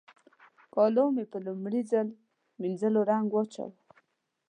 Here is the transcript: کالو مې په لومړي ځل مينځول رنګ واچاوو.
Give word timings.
کالو 0.73 1.05
مې 1.15 1.23
په 1.31 1.37
لومړي 1.45 1.81
ځل 1.91 2.07
مينځول 2.61 2.95
رنګ 3.09 3.27
واچاوو. 3.31 3.73